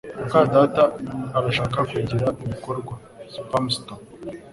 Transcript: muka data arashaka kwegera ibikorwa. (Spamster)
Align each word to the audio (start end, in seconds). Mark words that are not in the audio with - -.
muka 0.19 0.39
data 0.55 0.83
arashaka 1.37 1.77
kwegera 1.89 2.27
ibikorwa. 2.43 2.93
(Spamster) 3.33 3.97